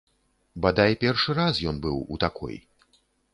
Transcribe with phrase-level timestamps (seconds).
[0.65, 2.55] Бадай, першы раз ён быў у такой.